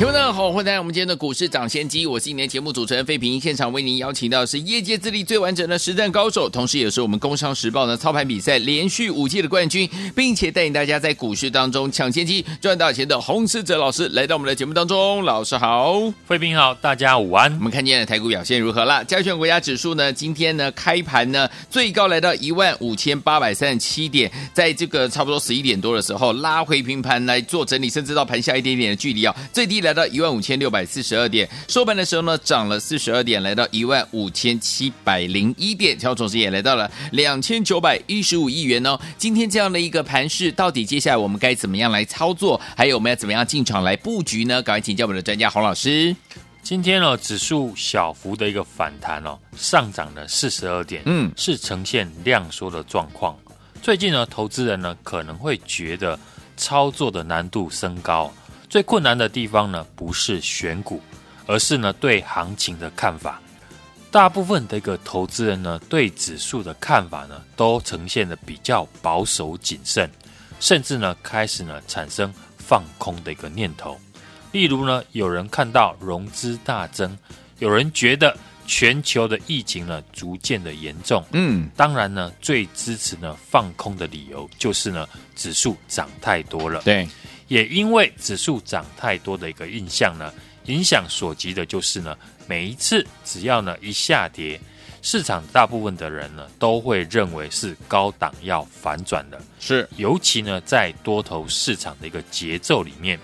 [0.00, 9.86] 听众大家好，欢迎来到我们今天的股市涨先机，我是今天节目主持人费平，现场为您邀请到的是业界资历最完整的实战高手，同时也是我们工商时报的操盘比赛连续五届的冠军，
[10.16, 17.52] 并且带领大家在股市当中抢先机赚大钱的洪士哲老师来到我们的节目当中，老师好，费平好，大家午安。
[17.58, 19.04] 我们看今天的台股表现如何了？
[19.04, 20.10] 加权国家指数呢？
[20.10, 29.89] 今天呢开盘呢最高来到一万五千八百三十七点，在这个差不多十一点多的时候拉回平盘来做整理，甚至到盘下一点点的距离啊，最低来。
[29.90, 38.96] 来到一万五千六百四十二点，收盘的时候呢，涨了四十二点，来到一万五千七百零一点，成交总值也来到了两千九百一十五亿元哦。
[39.18, 42.60] 今天这样的一个盘势，到底接下来我们该怎么样来操作？
[42.76, 44.62] 还有我们要怎么样进场来布局呢？
[44.62, 46.14] 赶快请教我们的专家洪老师。
[46.62, 53.36] 今天呢，指数小幅的一个反弹哦，上涨了四十二点，嗯，是呈现量缩的状况。
[53.82, 56.16] 最近呢，投资人呢可能会觉得
[56.56, 58.32] 操作的难度升高。
[58.70, 61.02] 最困难的地方呢，不是选股，
[61.44, 63.40] 而是呢对行情的看法。
[64.12, 70.08] 大部分的一个投资人呢，对指数的看法呢，都呈现的比较保守谨慎，
[70.60, 74.00] 甚至呢开始呢产生放空的一个念头。
[74.52, 77.18] 例如呢，有人看到融资大增，
[77.58, 81.24] 有人觉得全球的疫情呢逐渐的严重。
[81.32, 86.80] 嗯，当然呢，最支持呢放空的理由就是呢指数涨太多了。
[86.82, 87.08] 对。
[87.50, 90.32] 也因为指数涨太多的一个印象呢，
[90.66, 94.58] 影响所及的就是呢，每一次只要呢一下跌，
[95.02, 103.18] 市场大部分的人呢都会认为是高档要反转的，是，尤其呢在多头市场的一个节奏里面，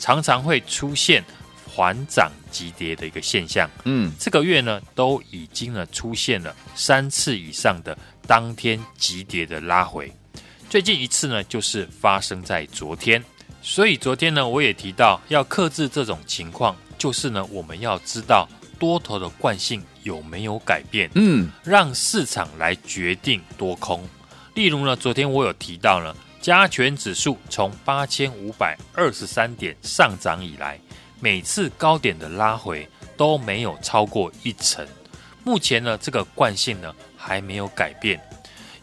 [0.00, 1.24] 常常会出现
[1.72, 3.70] 缓涨急跌的一个现象。
[3.84, 7.96] 嗯，这个月呢都已经呢出现了三次以上的
[8.26, 10.12] 当天急跌的拉回，
[10.68, 13.22] 最近一次呢就是发生在昨天。
[13.60, 18.48] 所以昨天呢，我也提到要克制这种情况，就是呢，我们要知道
[18.78, 24.08] 多头的惯性有没有改变，嗯，让市场来决定多空。
[24.54, 30.80] 例如呢，昨天我有提到呢，加权指数从八千五百二十三点上涨以来，
[31.20, 34.86] 每次高点的拉回都没有超过一成，
[35.44, 38.20] 目前呢，这个惯性呢还没有改变。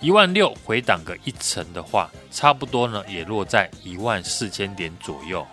[0.06, 5.44] 一万六回档个一成的话，差不多呢也落在一万四千点左右。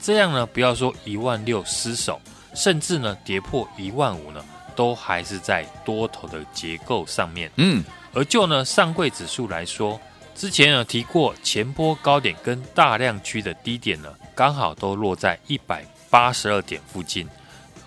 [0.00, 2.20] 这样呢，不要说一万六失守，
[2.54, 4.44] 甚至呢跌破一万五呢，
[4.76, 7.50] 都还是在多头的结构上面。
[7.56, 7.82] 嗯，
[8.14, 10.00] 而就呢上柜指数来说，
[10.36, 17.28] 之前有提过前波高点跟大量区的低点呢，刚好都落在一百八十二点附近，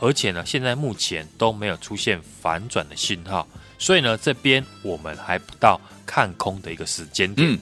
[0.02, 3.48] 而且呢现在目前都没有出现反转的信号。
[3.82, 5.80] 所以呢，这边我们还不到
[6.10, 7.48] 看空的一个时间点。
[7.48, 7.60] 嗯，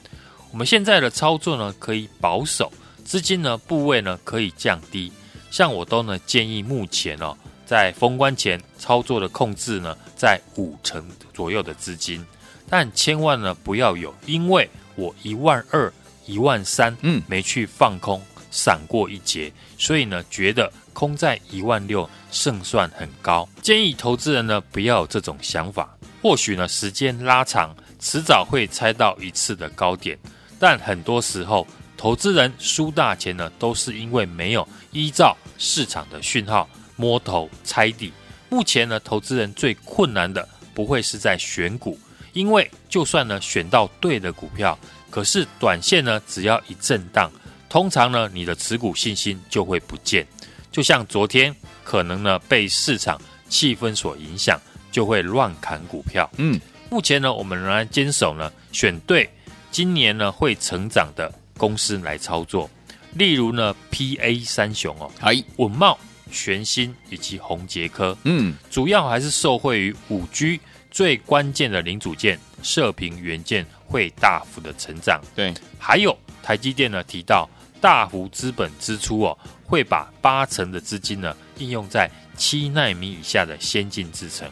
[0.52, 2.72] 我们现在的操作呢，可以保守
[3.04, 5.12] 资金呢部位呢可以降低。
[5.52, 7.36] 像我都呢建议目前哦，
[7.66, 12.26] 在封关前操作的控制呢在五成左右的资金，
[12.70, 15.92] 但千万呢不要有，因为我一万二、
[16.26, 20.72] 一万三，嗯，没去放空，闪过一劫，所以呢觉得。
[20.98, 23.48] 空在一万六，胜算很高。
[23.62, 25.96] 建议投资人呢不要有这种想法。
[26.28, 30.20] 或许呢时间拉长，迟早会猜到一次的高点。
[30.60, 31.66] 但很多时候，
[31.96, 38.12] 投资人输大钱呢，都是因为没有依照市场的讯号摸头猜底。
[38.50, 41.98] 目前呢，投资人最困难的不会是在选股，
[42.34, 44.78] 因为就算呢选到对的股票，
[45.10, 47.32] 可是短线呢只要一震荡，
[47.70, 50.28] 通常呢你的持股信心就会不见。
[50.74, 51.56] 就像昨天
[51.86, 53.18] 可能呢被市场
[53.48, 54.60] 气氛所影响，
[54.98, 56.28] 就会乱砍股票。
[56.38, 56.60] 嗯，
[56.90, 59.30] 目前呢我们仍然坚守呢选对
[59.70, 62.68] 今年呢会成长的公司来操作，
[63.14, 65.96] 例如呢 PA 三雄哦，还稳懋、
[66.32, 68.18] 全新以及宏杰科。
[68.24, 70.60] 嗯，主要还是受惠于五 G
[70.90, 75.22] 最关键的零组件射频元件会大幅的成长。
[75.36, 77.48] 对，还有台积电呢提到
[77.80, 79.38] 大幅资本支出哦。
[79.64, 84.50] 会把八成的资金呢应用在七奈米以下的先进制程，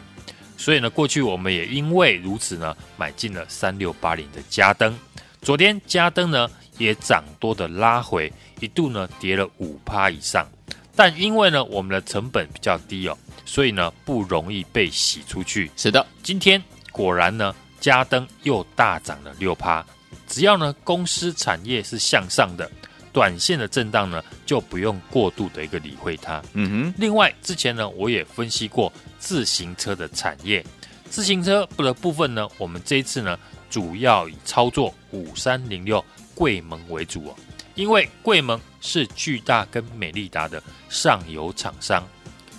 [0.56, 4.96] 所以呢，过去我们也因为如此呢，买进了三六八零的嘉登。
[5.42, 10.48] 昨天嘉登呢也涨多的拉回，一度呢跌了五趴以上，
[10.96, 15.70] 但因为呢我们的成本比较低哦，所以呢不容易被洗出去。
[15.76, 16.60] 是的，今天
[16.90, 19.84] 果然呢嘉登又大涨了六趴。
[20.26, 22.68] 只要呢公司产业是向上的，
[23.12, 26.42] 短线的震荡呢就不用过度的一个理会它。
[26.54, 26.94] 嗯哼。
[26.96, 30.64] 另外之前呢我也分析过自行车的产业，
[31.10, 33.38] 自行车的部分呢，我们这一次呢
[33.70, 36.04] 主要以操作五三零六
[36.34, 37.34] 贵盟为主哦，
[37.74, 42.06] 因为贵盟是巨大跟美利达的上游厂商，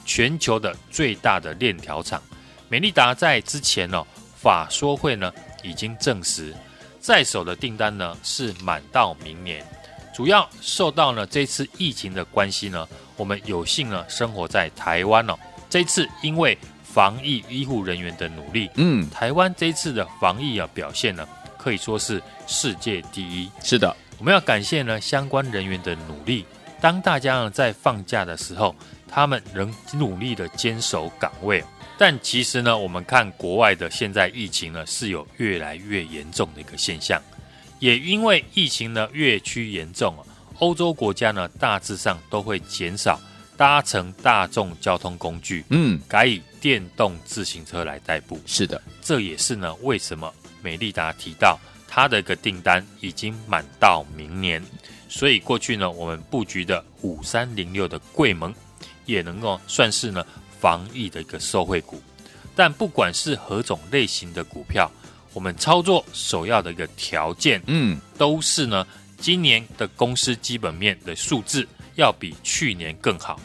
[0.06, 2.21] 全球的最大的链条厂。
[2.69, 5.31] 美利达在之前呢、哦、法说会呢
[5.63, 6.53] 已经证实。
[7.00, 9.65] 在手的订单呢是满到明年，
[10.13, 15.36] 主要受到呢这次疫情的关系呢，我们有幸呢生活在台湾哦。
[15.69, 21.28] 这次因为防疫医护人员的努力，嗯，台湾这次的防疫啊表现呢
[21.58, 23.50] 可以说是世界第一。
[23.64, 26.46] 是的，我们要感谢呢相关人员的努力。
[26.80, 28.75] 当大家呢在放假的时候，
[29.08, 31.64] 他们仍努力的坚守岗位。
[31.98, 37.20] 但其实呢，我们看国外的现在疫情呢是有越来越严重的一个现象，
[37.80, 40.16] 也因为疫情呢越趋严重，
[40.60, 43.20] 欧洲国家呢大致上都会减少
[43.57, 48.39] 搭乘大众交通工具，嗯，改以电动自行车来代步。
[48.45, 54.63] 是的，这也是呢为什么美利达提到它的一个订单已经满到明年，
[55.09, 58.54] 所以过去呢我们布局的五三零六的贵盟
[59.06, 60.25] 也能够算是呢。
[60.60, 62.01] 防疫的一个受惠股，
[62.56, 64.92] 但不管是何种类型的股票，
[65.33, 68.83] 我们操作首要的一个条件，嗯，都是呢，
[69.19, 71.68] 今年的公司基本面的数字
[71.98, 73.40] 要比去年更好，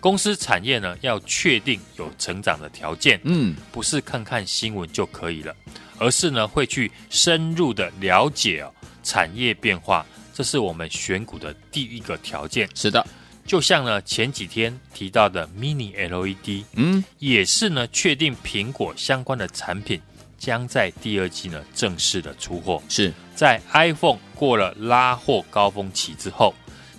[0.00, 5.54] 公司产业呢要确定有成长的条件，嗯，不是看看新闻就可以了，
[5.98, 8.72] 而是呢会去深入的了解哦
[9.02, 12.68] 产业变化，这是我们选股的第一个条件。
[12.74, 13.04] 是的。
[13.46, 20.02] 就像呢前几天提到的 Mini LED，嗯，也是呢确定苹果相关的产品
[20.36, 22.82] 将在第二季呢正式的出货。
[22.88, 26.52] 是在 iPhone 过了拉货高峰期之后，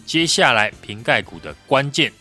[0.07, 2.11] 接下来瓶盖股的关键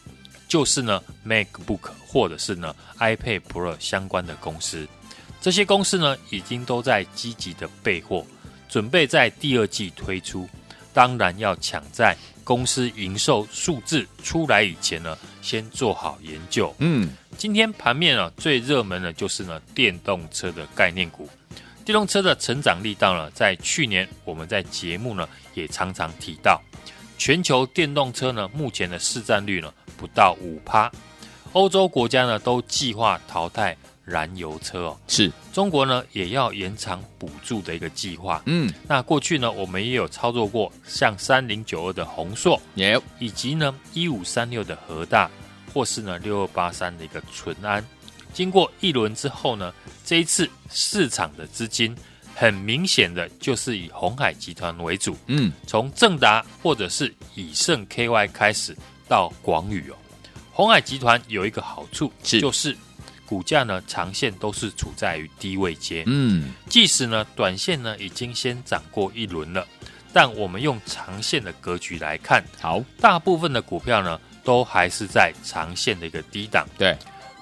[0.48, 4.86] 就是呢 MacBook 或者是呢 iPad Pro 相关的公司，
[5.40, 8.26] 这些公司呢已经都在积极的备货，
[8.68, 10.48] 准备在第二季推出，
[10.92, 12.14] 当然要抢在。
[12.42, 16.72] 公司营收数字出来以前呢，先做好研究。
[16.78, 21.28] 嗯，今天盘面啊，最热门的就是呢电动车的概念股。
[21.84, 26.62] 电动车的成长力道呢，在去年我们在节目呢也常常提到，
[27.18, 30.90] 全球电动车呢目前的市占率呢不到五趴，
[31.52, 33.76] 欧洲国家呢都计划淘汰。
[34.06, 38.40] 燃油车哦，是中国呢也要延长补助的一个计划。
[38.46, 42.62] 嗯，那过去呢我们也有操作过像三零九二的宏硕，
[43.18, 45.28] 以及呢一五三六的和大，
[45.74, 47.84] 或是呢六二八三的一个淳安。
[48.32, 49.74] 经过一轮之后呢，
[50.04, 51.92] 这一次市场的资金
[52.38, 55.16] 很明显的就是以鸿海集团为主。
[55.26, 58.76] 嗯，从正达或者是以盛 KY 开始
[59.08, 59.96] 到广宇哦，
[60.52, 62.76] 鸿海集团有一个好处是就是。
[63.28, 66.04] 股价呢，长线都是处在于低位阶。
[66.06, 69.66] 嗯，即使呢，短线呢已经先涨过一轮了，
[70.12, 76.68] 但我们用长线的格局来看，好，大部分的股票呢都还是在长线的一个低档。
[76.78, 76.96] 对，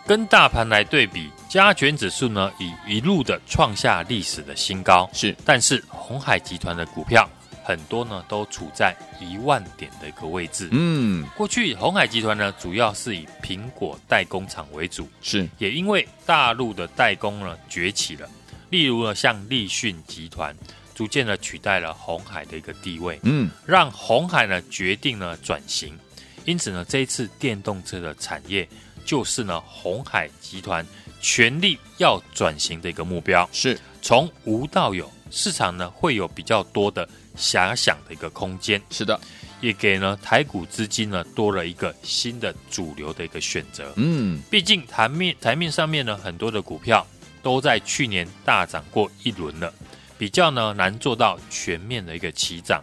[0.07, 5.09] 跟大盘来对比，加权指数呢已一路的创下历史的新高。
[5.13, 7.29] 是，但是鸿海集团的股票。
[7.67, 10.69] 很多呢都处在一万点的一个位置。
[10.71, 18.29] 嗯，过去鸿海集团呢主要是以苹果代工厂为主，是也因为大陆的代工呢崛起了，
[18.69, 20.55] 例如呢像立讯集团
[20.95, 23.19] 逐渐的取代了红海的一个地位。
[23.23, 25.99] 嗯，让红海呢决定呢转型，
[26.45, 28.69] 因此呢这一次电动车的产业
[29.05, 30.87] 就是呢鸿海集团
[31.21, 37.09] 全力要转型的一个目标，是从无到有，市场呢会有比较多的。
[37.37, 39.21] 遐想的一个空间，是的，
[39.61, 43.93] 也给呢台股资金呢多了一个新的主流的一个选择。
[43.97, 47.05] 嗯，毕竟台面台面上面呢很多的股票
[47.43, 49.75] 都在去年大涨过一轮了，
[50.17, 52.81] 比较呢难做到全面的一个齐涨。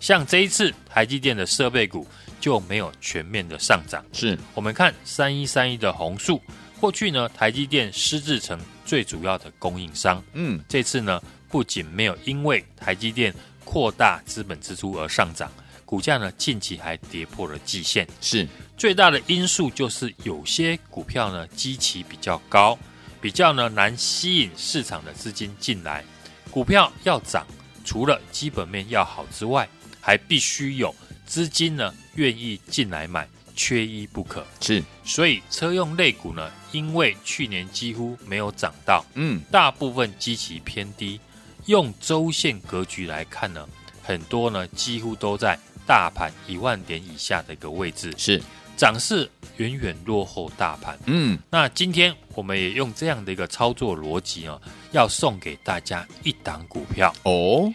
[0.00, 2.06] 像这一次台积电的设备股
[2.44, 4.04] 就没有全面的上涨。
[4.12, 6.42] 是我们看三一三一的红树，
[6.78, 10.22] 过去呢台积电施制成最主要的供应商。
[10.34, 13.34] 嗯，这次呢不仅没有因为台积电
[13.64, 15.50] 扩大资本支出而上涨，
[15.86, 18.46] 股价呢近期还跌破了季线，是
[18.76, 22.78] 最大的因素就是有些股票呢基期比较高，
[23.22, 26.04] 比较呢难吸引市场的资金进来。
[26.50, 27.46] 股票要涨，
[27.86, 29.66] 除了基本面要好之外，
[29.98, 30.94] 还必须有
[31.26, 34.46] 资金呢愿意进来买，缺一不可。
[34.60, 41.20] 是，所以车用类股呢，因为去年几乎没有涨到，嗯，大部分基期偏低。
[41.66, 43.66] 用周线格局来看呢，
[44.02, 48.42] 很多呢几乎都在大盘一万点以下的一个位置，是
[48.76, 50.98] 涨势远远落后大盘。
[51.06, 54.60] 嗯，那今天我们也用这样的一个操作逻辑啊，
[54.92, 57.72] 要送给大家一档股票哦，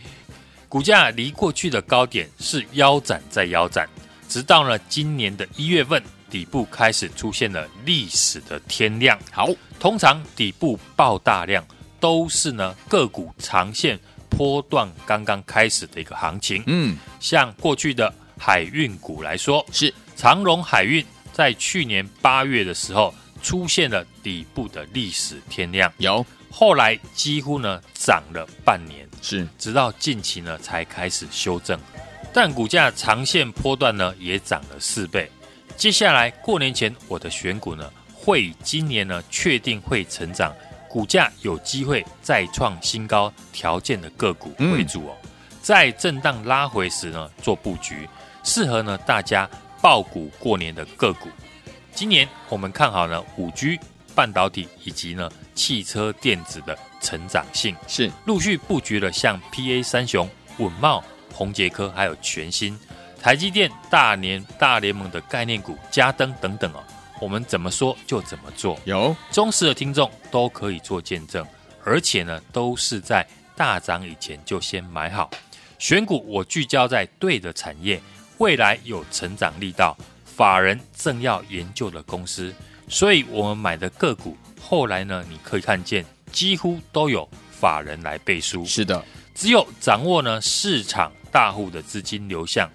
[0.69, 3.89] 股价离过去的高点是腰斩再腰斩，
[4.29, 9.19] 直到呢今年的一月份底部开始出现了历史的天量。
[9.31, 9.49] 好，
[9.79, 11.65] 通常底部爆大量。
[12.01, 13.99] 都是呢个股长线
[14.29, 19.93] 波段刚刚开始的一个行情，嗯，像过去的海运股来说，是。
[20.15, 31.79] 长荣海运在去年八月的时候出现了底部的历史天量，有，后来几乎呢涨了半年，是，直到近期呢才开始修正，
[32.33, 35.29] 但股价长线波段呢也涨了四倍。
[35.77, 40.53] 接下来过年前我的选股呢会以今年呢确定会成长。
[40.89, 45.15] 股价有机会再创新高条件的个股为主哦，
[45.61, 48.09] 在震荡拉回时呢做布局，
[48.43, 49.47] 适合呢大家
[49.83, 51.29] 爆股过年的个股。
[51.93, 53.79] 今年我们看好呢五 G
[54.15, 62.77] 半导体以及呢汽车电子的成长性，是陆续布局了像 PA 三雄、稳懋、宏杰科，还有全新
[63.21, 66.83] 台积电大联大联盟的概念股嘉登等等哦。
[67.21, 71.45] 我们怎么说就怎么做，有忠实的听众都可以做见证，
[71.83, 75.29] 而且呢，都是在大涨以前就先买好。
[75.79, 78.01] 选股我聚焦在对的产业，
[78.37, 82.53] 未来有成长力道，法人正要研究的公司，
[82.89, 88.65] 所以我们买的个股，后来呢，你可以看见几乎都有法人来背书。
[88.65, 89.01] 是的，
[89.34, 92.69] 只有掌握呢市场大户的资金流向，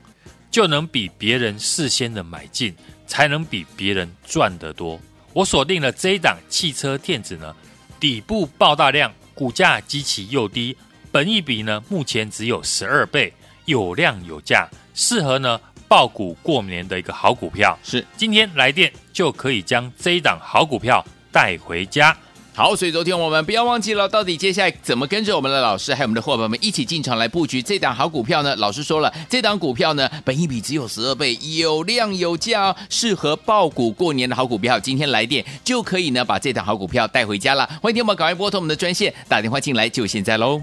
[0.51, 2.75] 就能比别人事先的买进。
[3.07, 4.99] 才能比别人赚得多。
[5.35, 7.55] 我锁定了这一档汽车电子呢，
[8.01, 10.75] 底部爆大量，股价基期又低，
[11.13, 13.31] 本益比呢目前只有十二倍，
[13.67, 17.79] 有量有价，适合呢抱股过年的一个好股票。
[17.83, 22.17] 是，今天来电就可以将这一档好股票带回家。
[22.57, 28.55] 好，所以昨天我们不要忘记了，到底接下来怎么跟着我们的老师还有我们的伙伴们一起进场来布局这档好股票呢？
[28.55, 34.79] 老师说了，这档股票呢，本益比只有十二倍，有量有价哦，适合爆股过年的好股票。
[34.79, 37.67] 今天来电就可以呢，把这档好股票带回家了。
[37.83, 40.63] 欢迎听我们赶快拨通我们的专线，打电话进来就现在喽。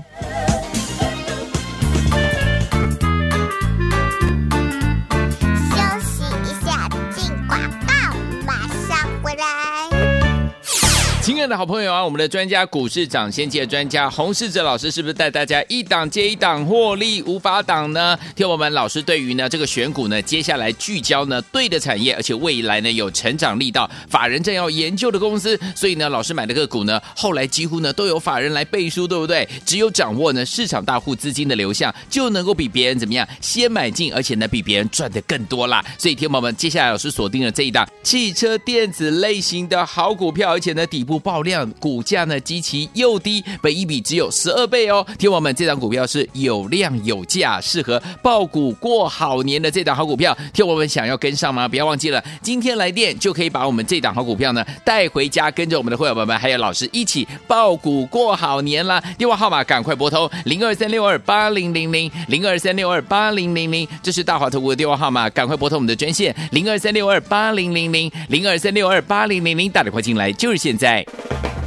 [11.22, 18.18] 亲爱的好朋友啊，我们的专家股市长先机的专家洪世哲老师是不是带大家一档接一档获利无法挡呢？
[18.36, 29.48] 听我们老师对于呢这个选股呢，接下来聚焦呢对的产业，而且未来呢有成长力道，法人正要研究的公司，所以呢老师买的个股呢，后来几乎呢都有法人来背书，对不对？
[29.64, 35.86] 只有掌握呢市场大户资金的流向，就能够比别人怎么样先买进，而且呢比别人赚的更多啦。
[36.00, 41.11] 所以听我们接下来老师锁定了这一档汽车电子类型的好股票，而且呢底部。
[41.12, 45.06] 不爆量，股价呢极其又低，本一比只有十二倍哦。
[45.20, 50.34] 听我们，这档股票是有量有价，适合爆股过好年的这档好股票。
[50.54, 51.68] 听我们想要跟上吗？
[51.68, 59.04] 不要忘记了，今天来电就可以把我们这档好股票呢带回家，跟着我们的会员朋友们还有老师一起爆股过好年啦。
[59.18, 71.01] 电话号码赶快拨通零二三六二八零零零零二三六二八零零零，这是大华投顾的电话号码，赶快拨通我们的专线零二三六二八零零零零二三六二八零零零，打电话进来就是现在。
[71.04, 71.61] 节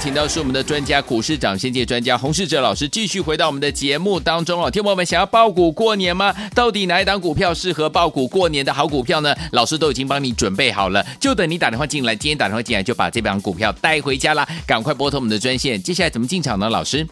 [0.00, 4.70] 请到是我们的专家股市长先界专家洪世哲老师，继续回到我们的节目当中哦。
[4.70, 6.32] 听友们想要爆股过年吗？
[6.54, 9.34] 到底哪一档股票适合爆股过年的好股票呢？
[9.50, 12.14] 老师都已经帮你准备好了，就等你打电话进来。
[12.14, 15.82] 今天打电话进来就把这档股票带回家啦，赶快拨通我们的专线。
[15.82, 16.70] 接下来怎么进场呢？
[16.70, 17.06] 老师，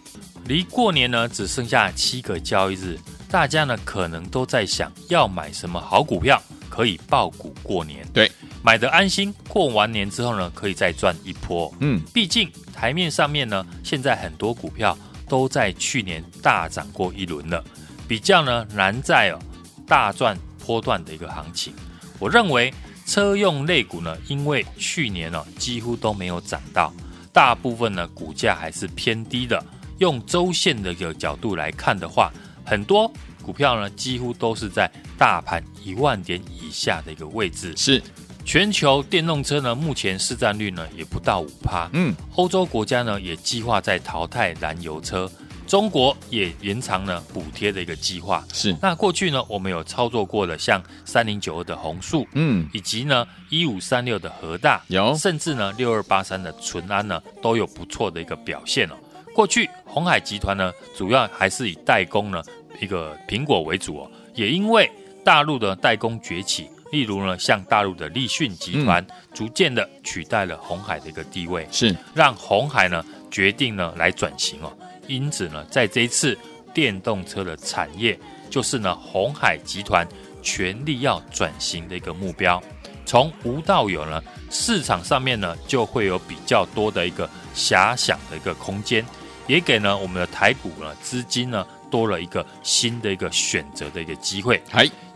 [0.46, 2.96] 离过年呢只剩下七个交易日，
[3.28, 8.06] 大家呢可能都在想要买什么好股票可以爆股过年。
[8.12, 8.30] 对。
[8.62, 11.72] 买的安心，过完年之后呢，可以再赚一波。
[11.78, 17.64] 嗯，毕竟台面上面呢，现在很多股票都在去年大涨过一轮了，
[18.06, 19.38] 比较呢难在哦
[19.86, 21.72] 大赚波段的一个行情。
[22.18, 22.72] 我认为
[23.06, 26.92] 车用类股呢，因为去年呢几乎都没有涨到，
[27.32, 29.64] 大部分呢股价还是偏低的。
[29.98, 32.30] 用周线的一个角度来看的话，
[32.64, 33.10] 很多
[33.42, 37.72] 股票呢几乎都是在大盘一万点以下的一个位置。
[37.74, 38.02] 是。
[38.46, 41.90] 全球电动车呢，目前市占率呢也不到五趴。
[41.92, 45.28] 嗯，欧洲国家呢也计划在淘汰燃油车，
[45.66, 48.44] 中国也延长了补贴的一个计划。
[48.52, 58.94] 是，那过去呢我们有操作过的，像三零九二的红树，嗯，以及呢一五三六的和大，有，甚至呢六二八三的淳安呢都有不错的一个表现哦。
[59.34, 62.40] 过去鸿海集团呢主要还是以代工呢
[62.80, 64.88] 一个苹果为主哦，也因为
[65.24, 66.70] 大陆的代工崛起。
[66.92, 74.72] 例如呢，像大陆的立讯集团，逐渐的取代了红海的一个地位，是让红海呢决定呢来转型哦。
[75.06, 76.36] 因此呢，在这一次
[76.72, 80.06] 电动车的产业，就是呢红海集团
[80.42, 82.62] 全力要转型的一个目标。
[83.04, 89.04] 从无到有呢，市场上面呢就会有比较多的一个遐想的一个空间，
[89.46, 94.60] 也给呢我们的台股呢资金呢多了一个新的一个选择的一个机会。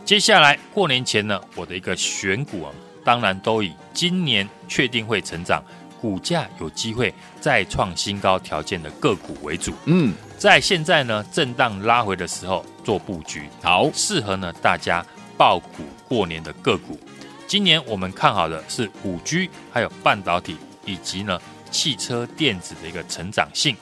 [0.01, 0.05] 嗨。
[0.05, 5.63] 接下来过年前呢，我的一个选股啊，当然都以今年确定会成长、
[6.01, 9.73] 股价有机会再创新高条件的个股为主。
[9.85, 15.05] 嗯，在现在呢震荡拉回的时候做布局，好适合呢大家
[15.37, 16.99] 爆股过年的个股。
[17.47, 23.75] 今年我们看好的是五 G，还有半导体以及呢汽车电子的一个成长性，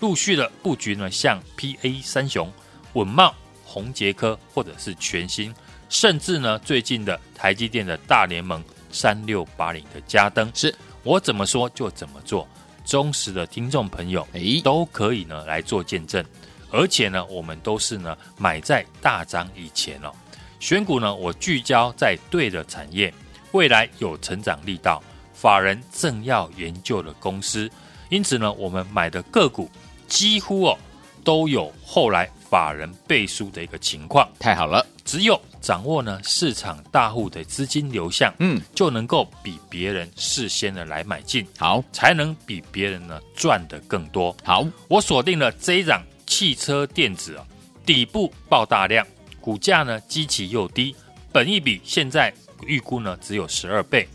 [0.00, 2.52] 陆续的布局呢像 PA 三雄、
[2.92, 3.34] 稳茂、
[3.64, 5.54] 宏杰科或者是全新。
[5.94, 10.74] 甚至呢，最近的台积电的大联盟三六八零的加登，是。
[11.04, 12.48] 我怎么说就怎么做，
[12.84, 16.24] 忠实的听众朋友诶都可以呢来做见证，
[16.72, 20.10] 而且呢，我们都是呢买在大涨以前哦，
[20.58, 23.14] 选股呢我聚焦在对的产业，
[23.52, 25.00] 未来有成长力道，
[25.32, 27.70] 法人正要研究的公司，
[28.08, 29.70] 因此呢，我们买的个股
[30.08, 30.76] 几乎哦
[31.22, 34.86] 都有后来法人背书的一个情况，太好了。
[35.04, 44.32] 只有掌握呢市场大户的资金流向，嗯，就能够比别人事先的来买进，好，才能比别人呢赚得更多。
[44.44, 47.44] 好，我锁定了这一档汽车电子啊，
[47.84, 49.04] 底部爆大量，
[49.40, 50.94] 股价呢基期又低，
[51.32, 52.32] 本一比现在
[52.64, 54.08] 预估呢只有十二倍，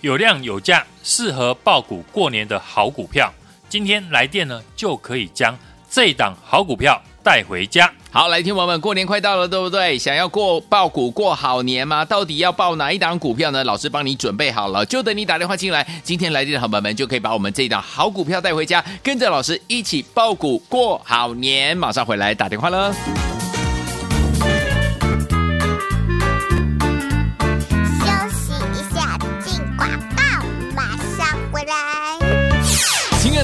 [0.00, 3.30] 有量有价，适合爆股过年的好股票。
[3.68, 5.54] 今天来电呢就可以将
[5.90, 7.90] 这一档好股票带回家。
[8.10, 9.98] 好，来听我们，过年快到了，对不对？
[9.98, 12.04] 想要过爆股过好年吗？
[12.04, 13.64] 到底要爆哪一档股票呢？
[13.64, 15.86] 老师帮你准备好了，就等你打电话进来。
[16.04, 21.74] 今天来电的好朋友们就可以把我们这一档好股票带回家，跟着老师一起爆股过好年。
[21.76, 23.31] 马上回来打电话了。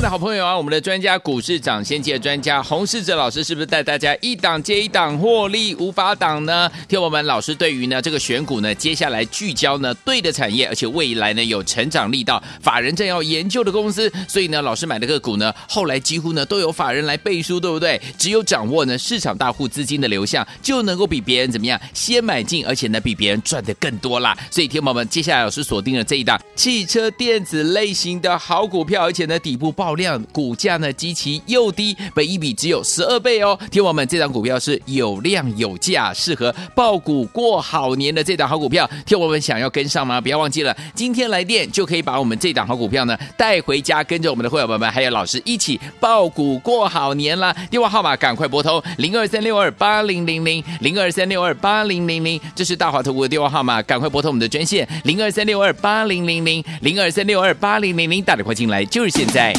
[0.00, 6.70] 的好朋友啊，我们的专家股市长先机的专家洪世哲老师是不是带大家一档接一档获利无法挡呢？
[6.87, 18.00] 听我们老师对于呢这个选股呢，接下来聚焦呢对的产业，而且未来呢有成长力道，法人正要研究的公司，所以呢老师买的个股呢，后来几乎呢都有法人来背书，对不对？
[18.16, 24.37] 只有掌握呢市场大户资金的流向，就能够比别人怎么样先买进，而且呢比别人赚的更多啦。
[24.48, 29.88] 所以听我们接下来老师锁定了这一档汽车电子类型的好股票，而且呢底部爆。
[29.94, 33.59] 量股价呢极其又低，本一比只有十二倍哦。
[33.70, 38.88] 听我们，这档股票是有量有价，适合爆股过好年的这档好股票。
[39.07, 40.20] 听我们想要跟上吗？
[40.20, 47.55] 不要忘记了，今天来电就可以把我们这档好股票呢带回家，跟着我们的会员朋友们还有老师一起爆股过好年啦。
[47.70, 59.53] 电话号码赶快拨通零二三六二八零零零零二三六二八零零零，这是大华投顾的电话号码，赶快拨通我们的专线零二三六二八零零零零二三六二八零零零，打电话进来就是现在。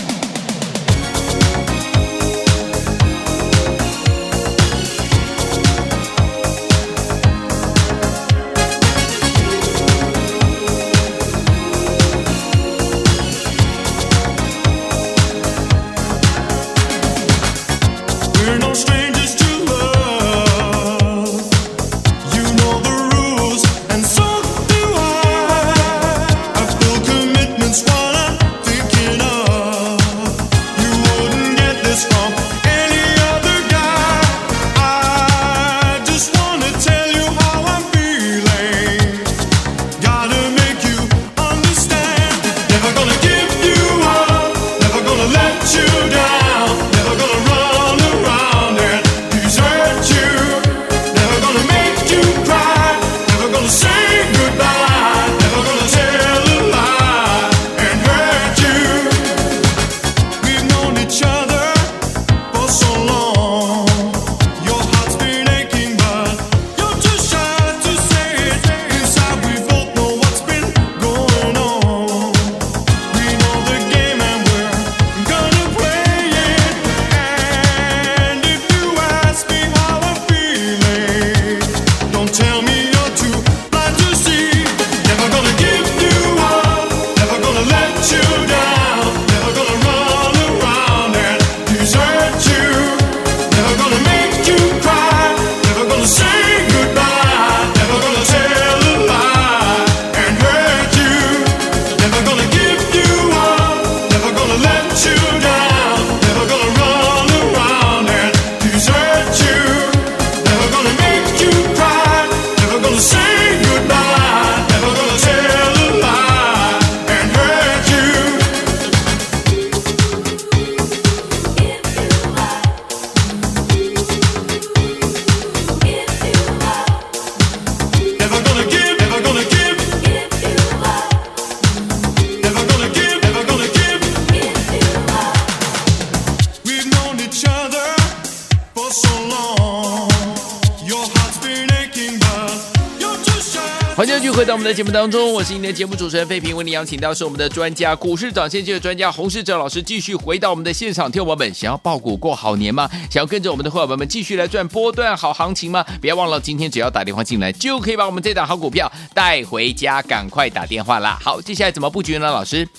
[144.69, 151.11] 在节目当中，我是今天的节目主持人费平，为您邀请到是我们的专家股市涨先机的专家洪世哲老师，继续回到我们的现场。
[151.11, 152.87] 听我们想要爆股过好年吗？
[153.09, 155.83] 想要跟着我们的伙伴们继续来赚波段好行情吗？
[155.99, 161.17] 不要忘了，今天只要打电话进来，就可以把我们这档好股票带回家，赶快打电话啦！
[161.19, 162.27] 好，接下来怎么布局呢？
[162.27, 162.69] 老师，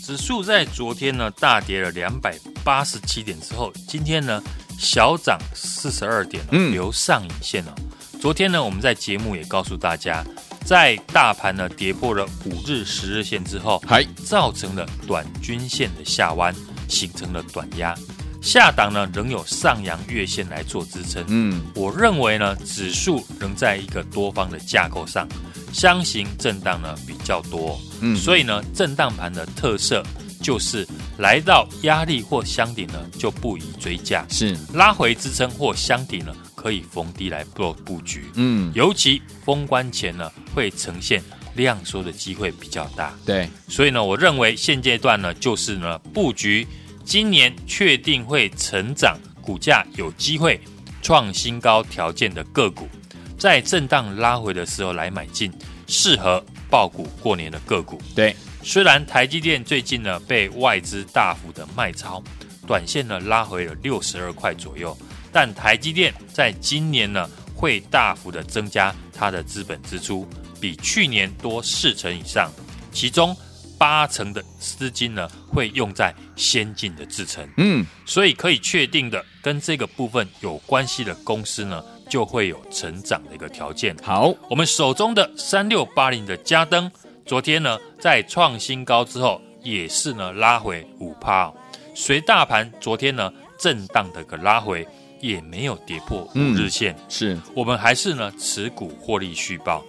[0.00, 4.40] 指数在昨天呢大跌了两百八十七点之后，今天呢
[4.78, 7.74] 小涨四十二点，嗯，留上影线了。
[8.20, 10.24] 昨天呢我们在节目也告诉大家。
[10.64, 16.54] 在大盘呢跌破了五日、十日线之后，还造成了短均线的下弯，
[16.88, 17.94] 形成了短压。
[18.40, 21.24] 下档呢仍有上扬月线来做支撑。
[21.28, 25.28] 嗯，我认为呢指数仍在一个多方的架构上，
[25.72, 27.78] 箱型震荡呢比较多。
[28.00, 30.02] 嗯，所以呢震荡盘的特色
[30.40, 30.84] 就是
[31.18, 36.34] 来到压力或箱顶呢就不宜追价，是拉回支撑或箱顶呢。
[36.62, 41.20] 可以逢低来做布局，嗯，尤其封关前呢，会呈现
[41.56, 46.64] 量缩的机会比较大，对，所以呢，我认为现阶段呢，就是呢布局
[47.04, 50.60] 今年确定会成长、股价有机会
[51.02, 52.88] 创新高条件的个股，
[53.36, 55.52] 在震荡拉回的时候来买进，
[55.88, 58.00] 适合爆股过年的个股。
[58.14, 62.22] 对，虽然台积电最近呢被外资大幅的卖超，
[62.68, 64.96] 短线呢拉回了六十二块左右。
[65.32, 70.28] 但台积电在今年呢，会大幅的增加它的资本支出，
[70.60, 72.52] 比去年多四成以上，
[72.92, 73.34] 其中
[73.78, 77.48] 八成的资金呢会用在先进的制程。
[77.56, 83.96] 嗯，所以可以确定的，跟这个部分有关系的公司呢，就会有成长的一个条件。
[84.02, 86.90] 好，我们手中的三六八零的嘉登，
[87.24, 91.52] 昨天呢在创新高之后，也是呢拉回五趴，
[91.94, 94.86] 随大盘昨天呢震荡的一个拉回。
[95.22, 97.38] 也没有跌破五日线，嗯、是。
[97.54, 99.82] 我们还是呢持股获利续报，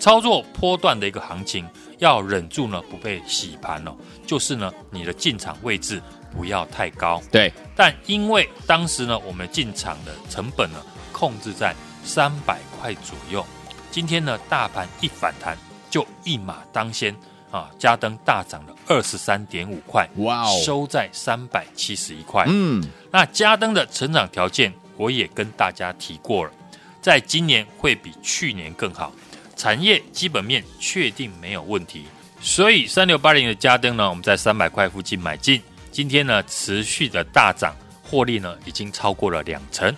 [0.00, 3.94] 操作波段的一个行情，要忍住呢不被洗盘哦，
[4.26, 6.02] 就是呢你的进场位置
[6.34, 10.78] 不要太高，对，但因为当时呢我们进场的成本呢
[11.12, 13.44] 控制在三百块左右，
[13.90, 15.56] 今天呢大盘一反弹
[15.90, 17.14] 就一马当先
[17.50, 22.82] 啊，嘉登大涨了二十三点五块，哇哦，收在三百七十一块，嗯。
[23.10, 26.52] 那嘉登的成长条件，我也跟大家提过了，
[27.00, 29.12] 在今年会比去年更好，
[29.56, 32.04] 产业基本面确定没有问题，
[32.40, 39.94] 所以三六八零的嘉登呢，我们在三百块附近买进，今天呢持续的大涨，获利呢已经超过了两成。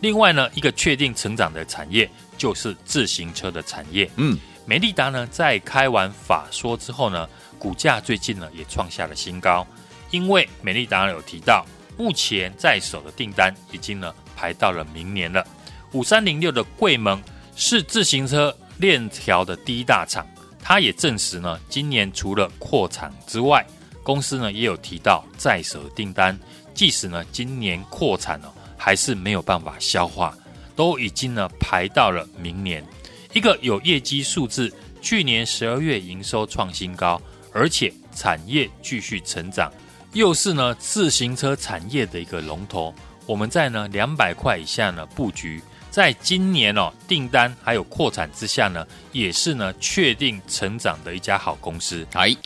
[0.00, 9.66] 另外呢，一个确定成长的产业就是自行车的产业，嗯，美利达呢在开完法说之后呢，股价最近呢也创下了新高，
[10.10, 11.64] 因为美利达有提到。
[11.98, 15.46] 目前在手的订单已经呢排到了明年了。
[15.92, 17.22] 五三零六的桂盟
[17.54, 20.26] 是自行车链条的第一大厂，
[20.58, 23.64] 它也证实呢，今年除了扩产之外，
[24.02, 26.36] 公司呢也有提到在手的订单，
[26.72, 30.34] 即使呢今年扩产了，还是没有办法消化，
[30.74, 32.82] 都已经呢排到了明年。
[33.32, 37.20] 一个有业绩数字，去年十二月营收创新高，
[37.52, 39.72] 而且产业继续成长。
[40.12, 52.06] 又是呢自行车产业的一个龙头，我们在呢两百块以下呢布局，在今年哦订单还有扩产之下呢，也是呢确定成长的一家好公司。
[52.12, 52.36] 哎，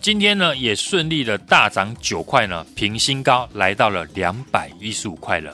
[0.00, 5.52] 今天呢也顺利的大涨九块呢，平新高来到了两百一十五块了。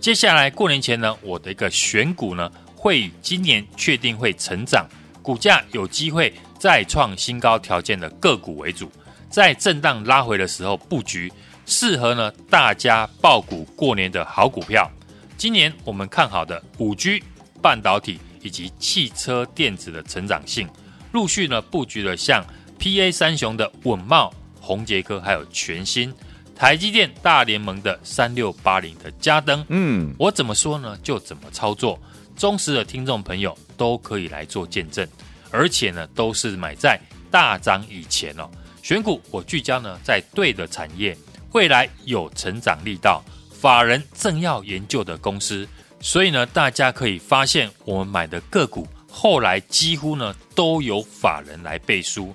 [0.00, 2.50] 接下来过年前呢，我的一个选股呢，
[2.80, 4.88] 会以今年确定会成长，
[5.20, 8.90] 股价有机会再创新高条件的个股为主。
[9.28, 11.30] 在震荡拉回的时候布局，
[11.66, 14.90] 适合呢大家爆股过年的好股票。
[15.36, 17.22] 今年我们看好的五 G、
[17.60, 20.66] 半导体以及汽车电子的成长性，
[21.12, 22.42] 陆续呢布局了像
[22.78, 26.10] PA 三雄的稳茂、宏杰科，还有全新
[26.56, 29.62] 台积电大联盟的三六八零的嘉登。
[29.68, 30.98] 嗯，我怎么说呢？
[31.02, 32.00] 就怎么操作。
[32.40, 35.06] 忠实的听众朋友都可以来做见证，
[35.50, 36.98] 而且呢都是买在
[37.30, 38.48] 大涨以前哦。
[38.82, 41.14] 选股，我聚焦呢在对的产业，
[41.52, 43.22] 未来有成长力道，
[43.52, 45.68] 法人正要研究的公司，
[46.00, 52.34] 所以呢，大家可以发现我们买的个股，后来几乎呢都有法人来背书，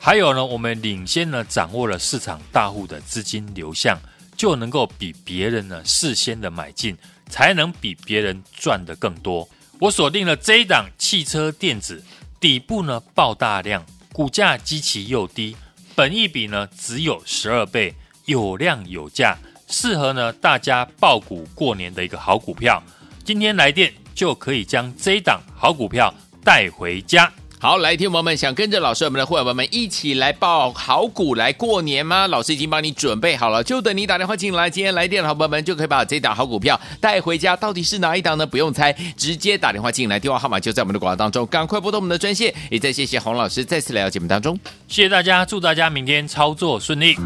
[0.00, 3.96] 还有呢，我们领先呢掌握了市场大户的资金流向，
[4.36, 6.98] 就能够比别人呢事先的买进，
[7.34, 9.48] 才能比别人赚得更多。
[9.80, 12.00] 我锁定了这一档汽车电子，
[12.38, 15.56] 底部呢爆大量，股价极其又低。
[15.96, 17.92] 本益比呢只有十二倍，
[18.26, 22.80] 有量有价，适合呢大家爆股过年的一个好股票。
[23.24, 27.32] 今天来电就可以将这一档好股票带回家。
[27.64, 32.26] 好，来，听友们想跟着老师我们的伙伴们一起来报好股来过年吗？
[32.26, 34.68] 老师已经帮你准备好了，就等你打电话进来。
[34.68, 37.56] 今天来电的好朋友们就可以把这档好股票带回家。
[37.56, 38.46] 到底是哪一档呢？
[38.46, 42.54] 不用猜，直接打电话进来，电话号码就在我们的广告当中，赶快拨通我们的专线。
[42.70, 47.16] 也再谢谢洪老师再次来到节目当中，谢谢大家，祝大家明天操作顺利。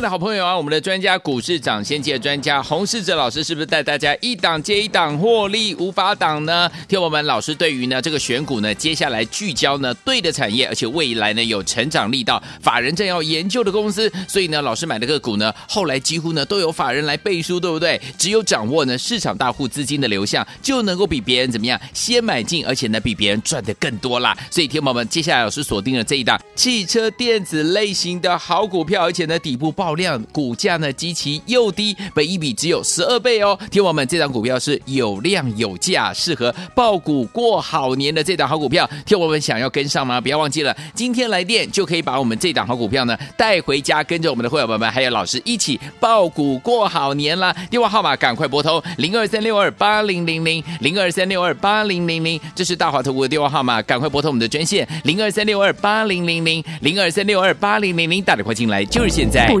[0.00, 6.70] 的好朋友啊，我们的专家股市长先机的专家洪世哲老师是不是带大家一档接一档获利无法挡呢？
[6.86, 18.00] 听我们老师对于呢这个选股呢，接下来聚焦呢对的产业，而且未来呢有成长力道，法人正要研究的公司，所以呢老师买的个股呢，后来几乎呢都有法人来背书，对不对？
[18.16, 24.36] 只有掌握呢市场大户资金的流向，就能够比别人怎么样先买进，而且呢比别人赚的更多啦。
[24.48, 29.87] 所以听我们接下来老师锁定了这一档汽车电子类型的好股票，而且呢底部爆。
[29.94, 33.58] 量股价呢极其又低，本益比只有十二倍哦。
[33.70, 38.88] 听我们这档股票是有量有价，适合抱股过好年的这档好股票。
[39.04, 40.20] 听我们想要跟上吗？
[40.20, 47.54] 不要忘记了，今天来电就可以把我们这档好股票呢带回家，跟着我们的会员们还有老师一起抱股过好年啦。
[47.70, 59.46] 电话号码赶快拨通零二三六二八零零零零二三六二八零零零，这是大华投顾的电话号码，赶快拨通我们的专线零二三六二八零零零零二三六二八零零零，打电话进来就是现在。
[59.48, 59.60] 股